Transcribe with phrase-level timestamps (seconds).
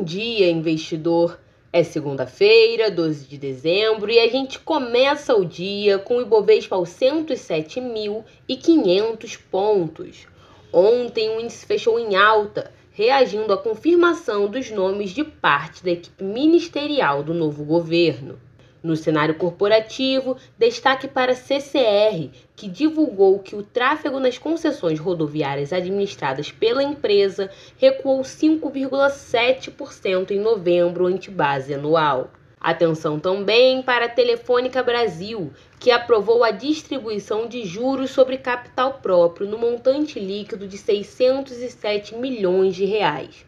[0.00, 1.38] Bom dia, investidor!
[1.70, 6.88] É segunda-feira, 12 de dezembro, e a gente começa o dia com o Ibovespa aos
[6.88, 10.26] 107.500 pontos.
[10.72, 16.24] Ontem o índice fechou em alta, reagindo à confirmação dos nomes de parte da equipe
[16.24, 18.40] ministerial do novo governo.
[18.82, 25.70] No cenário corporativo, destaque para a CCR, que divulgou que o tráfego nas concessões rodoviárias
[25.70, 32.30] administradas pela empresa recuou 5,7% em novembro ante base anual.
[32.58, 39.46] Atenção também para a Telefônica Brasil, que aprovou a distribuição de juros sobre capital próprio
[39.46, 43.44] no montante líquido de 607 milhões de reais.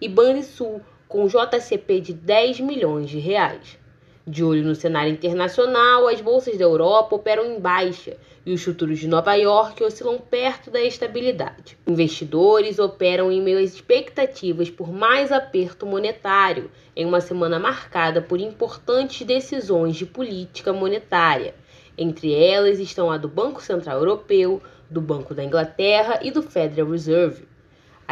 [0.00, 3.80] E Banrisul, com JCP de 10 milhões de reais.
[4.24, 9.00] De olho no cenário internacional, as bolsas da Europa operam em baixa e os futuros
[9.00, 11.76] de Nova York oscilam perto da estabilidade.
[11.88, 18.38] Investidores operam em meio às expectativas por mais aperto monetário, em uma semana marcada por
[18.40, 21.54] importantes decisões de política monetária.
[21.98, 26.90] Entre elas estão a do Banco Central Europeu, do Banco da Inglaterra e do Federal
[26.90, 27.44] Reserve.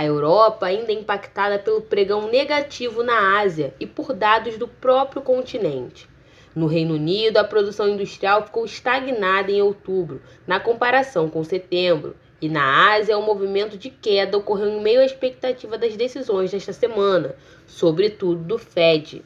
[0.01, 5.21] A Europa ainda é impactada pelo pregão negativo na Ásia e por dados do próprio
[5.21, 6.09] continente.
[6.57, 12.17] No Reino Unido, a produção industrial ficou estagnada em outubro, na comparação com setembro.
[12.41, 16.73] E na Ásia, o movimento de queda ocorreu em meio à expectativa das decisões desta
[16.73, 19.23] semana, sobretudo do Fed.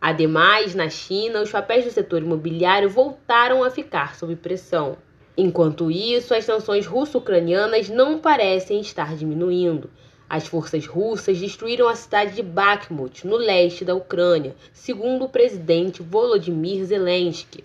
[0.00, 4.96] Ademais, na China, os papéis do setor imobiliário voltaram a ficar sob pressão.
[5.36, 9.88] Enquanto isso, as sanções russo-ucranianas não parecem estar diminuindo.
[10.28, 16.02] As forças russas destruíram a cidade de Bakhmut, no leste da Ucrânia, segundo o presidente
[16.02, 17.64] Volodymyr Zelensky.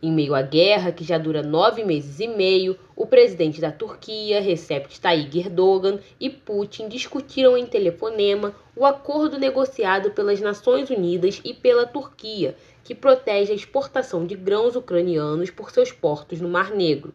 [0.00, 4.40] Em meio à guerra, que já dura nove meses e meio, o presidente da Turquia,
[4.40, 11.52] Recep Tayyip Erdogan, e Putin discutiram em telefonema o acordo negociado pelas Nações Unidas e
[11.52, 17.12] pela Turquia, que protege a exportação de grãos ucranianos por seus portos no Mar Negro.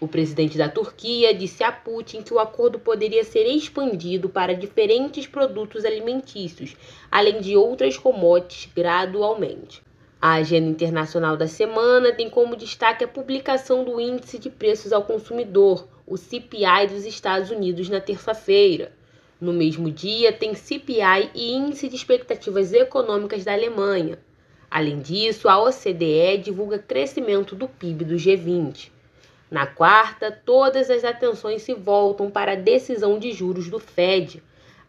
[0.00, 5.28] O presidente da Turquia disse a Putin que o acordo poderia ser expandido para diferentes
[5.28, 6.74] produtos alimentícios,
[7.08, 9.80] além de outras commodities gradualmente.
[10.24, 15.02] A agenda internacional da semana tem como destaque a publicação do Índice de Preços ao
[15.02, 18.92] Consumidor, o CPI dos Estados Unidos, na terça-feira.
[19.40, 24.16] No mesmo dia, tem CPI e Índice de Expectativas Econômicas da Alemanha.
[24.70, 28.92] Além disso, a OCDE divulga crescimento do PIB do G20.
[29.50, 34.40] Na quarta, todas as atenções se voltam para a decisão de juros do Fed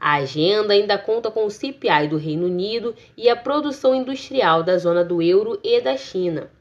[0.03, 4.77] a agenda ainda conta com o CPI do Reino Unido e a produção industrial da
[4.77, 6.51] zona do euro e da China.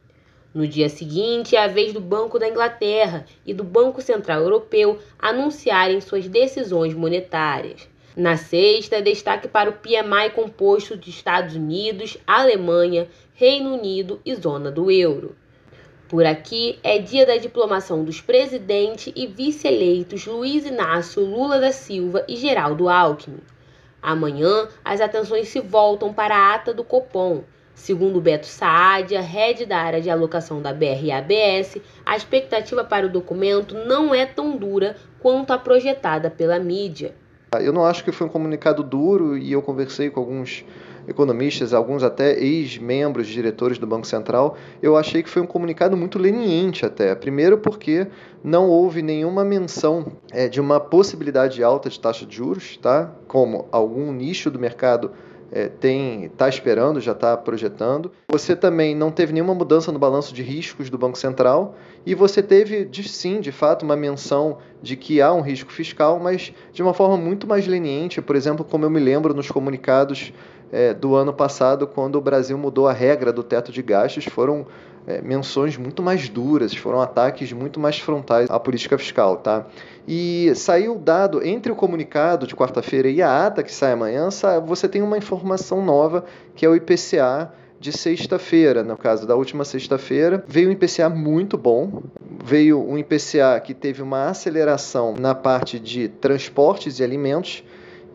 [0.55, 5.01] No dia seguinte, é a vez do Banco da Inglaterra e do Banco Central Europeu
[5.19, 7.89] anunciarem suas decisões monetárias.
[8.17, 14.71] Na sexta, destaque para o PMI composto de Estados Unidos, Alemanha, Reino Unido e zona
[14.71, 15.35] do euro.
[16.13, 22.23] Por aqui é dia da diplomação dos presidente e vice-eleitos Luiz Inácio Lula da Silva
[22.29, 23.41] e Geraldo Alckmin.
[24.03, 27.45] Amanhã, as atenções se voltam para a ata do Copom.
[27.75, 33.75] Segundo Beto Saadia, head da área de alocação da BRABS, a expectativa para o documento
[33.75, 37.15] não é tão dura quanto a projetada pela mídia.
[37.59, 40.63] Eu não acho que foi um comunicado duro e eu conversei com alguns
[41.07, 46.19] economistas, alguns até ex-membros, diretores do Banco Central, eu achei que foi um comunicado muito
[46.19, 47.15] leniente até.
[47.15, 48.07] Primeiro porque
[48.43, 53.13] não houve nenhuma menção é, de uma possibilidade alta de taxa de juros, tá?
[53.27, 55.13] como algum nicho do mercado
[55.53, 58.11] é, tem está esperando, já está projetando.
[58.29, 61.75] Você também não teve nenhuma mudança no balanço de riscos do Banco Central
[62.07, 66.19] e você teve, de, sim, de fato, uma menção de que há um risco fiscal,
[66.19, 70.33] mas de uma forma muito mais leniente, por exemplo, como eu me lembro nos comunicados
[70.73, 74.67] é, do ano passado, quando o Brasil mudou a regra do teto de gastos, foram
[75.07, 79.67] é, menções muito mais duras, foram ataques muito mais frontais à política fiscal, tá?
[80.07, 84.29] E saiu dado entre o comunicado de quarta-feira e a ata que sai amanhã,
[84.67, 87.53] você tem uma informação nova que é o IPCA
[87.83, 92.03] de sexta-feira, no caso da última sexta-feira, veio um IPCA muito bom,
[92.45, 97.65] veio um IPCA que teve uma aceleração na parte de transportes e alimentos,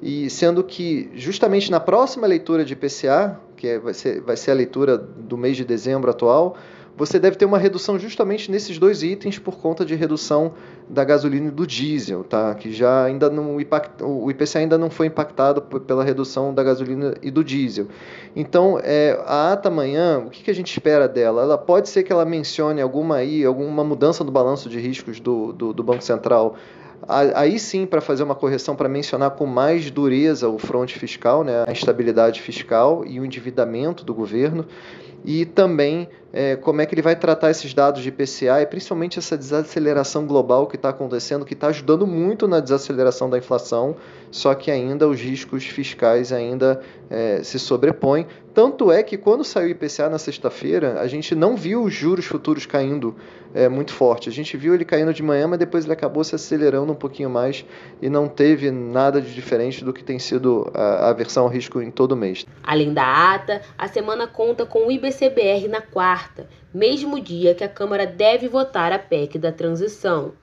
[0.01, 4.51] e sendo que justamente na próxima leitura de IPCA, que é, vai, ser, vai ser
[4.51, 6.56] a leitura do mês de dezembro atual,
[6.98, 10.54] você deve ter uma redução justamente nesses dois itens por conta de redução
[10.90, 12.56] da gasolina e do diesel, tá?
[12.56, 17.30] Que já ainda não o IPCA ainda não foi impactado pela redução da gasolina e
[17.30, 17.88] do diesel.
[18.36, 21.44] Então, é, a ata amanhã, o que, que a gente espera dela?
[21.44, 25.54] Ela pode ser que ela mencione alguma aí, alguma mudança no balanço de riscos do,
[25.54, 26.56] do, do Banco Central
[27.08, 31.64] aí sim para fazer uma correção, para mencionar com mais dureza o fronte fiscal, né,
[31.68, 34.66] a instabilidade fiscal e o endividamento do governo
[35.24, 39.18] e também é, como é que ele vai tratar esses dados de IPCA e principalmente
[39.18, 43.96] essa desaceleração global que está acontecendo, que está ajudando muito na desaceleração da inflação,
[44.30, 48.28] só que ainda os riscos fiscais ainda é, se sobrepõem.
[48.54, 52.26] Tanto é que quando saiu o IPCA na sexta-feira, a gente não viu os juros
[52.26, 53.16] futuros caindo
[53.54, 54.30] é, muito forte.
[54.30, 57.30] A gente viu ele caindo de manhã, mas depois ele acabou se acelerando um pouquinho
[57.30, 57.64] mais
[58.02, 61.92] e não teve nada de diferente do que tem sido a, versão ao risco em
[61.92, 62.46] todo mês.
[62.64, 66.17] Além da ata, a semana conta com o IBCBR na quarta,
[66.74, 70.34] mesmo dia que a Câmara deve votar a PEC da transição.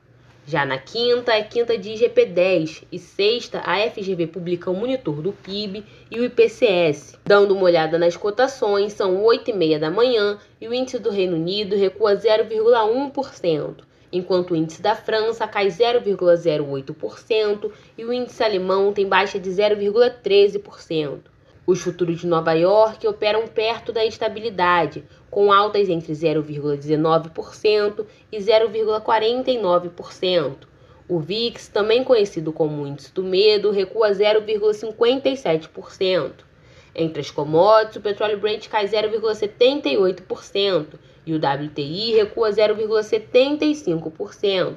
[0.47, 5.33] Já na quinta, é quinta de IGP-10 e sexta, a FGV publica o monitor do
[5.33, 7.19] PIB e o IPCS.
[7.25, 11.09] Dando uma olhada nas cotações, são 8 e meia da manhã e o índice do
[11.09, 13.77] Reino Unido recua 0,1%,
[14.13, 21.21] enquanto o índice da França cai 0,08% e o índice alemão tem baixa de 0,13%.
[21.67, 30.57] Os futuros de Nova York operam perto da estabilidade, com altas entre 0,19% e 0,49%.
[31.09, 36.33] O VIX, também conhecido como índice do medo, recua 0,57%.
[36.95, 40.87] Entre as commodities, o petróleo Brent cai 0,78%
[41.27, 44.75] e o WTI recua 0,75%.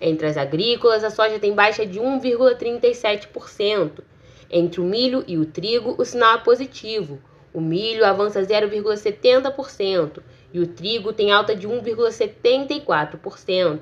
[0.00, 4.02] Entre as agrícolas, a soja tem baixa de 1,37%.
[4.50, 7.20] Entre o milho e o trigo, o sinal é positivo.
[7.52, 10.22] O milho avança 0,70%
[10.52, 13.80] e o trigo tem alta de 1,74%.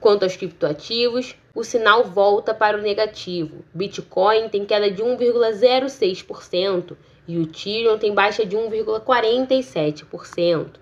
[0.00, 3.62] Quanto aos criptoativos, o sinal volta para o negativo.
[3.74, 6.96] Bitcoin tem queda de 1,06%
[7.26, 10.76] e o Ethereum tem baixa de 1,47%.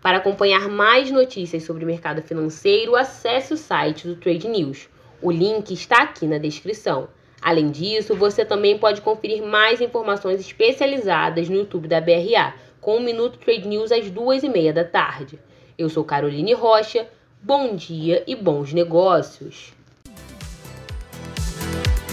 [0.00, 4.88] Para acompanhar mais notícias sobre o mercado financeiro, acesse o site do Trade News.
[5.20, 7.08] O link está aqui na descrição.
[7.40, 13.00] Além disso, você também pode conferir mais informações especializadas no YouTube da BRA, com o
[13.00, 15.38] Minuto Trade News às duas e meia da tarde.
[15.76, 17.08] Eu sou Caroline Rocha,
[17.42, 19.72] bom dia e bons negócios!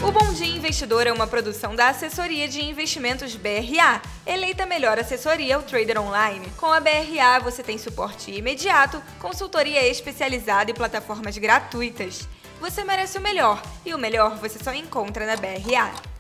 [0.06, 5.56] O Bom Dia Investidor é uma produção da Assessoria de Investimentos BRA, eleita melhor assessoria
[5.56, 6.46] ao trader online.
[6.58, 12.28] Com a BRA você tem suporte imediato, consultoria especializada e plataformas gratuitas.
[12.66, 16.15] Você merece o melhor, e o melhor você só encontra na BRA.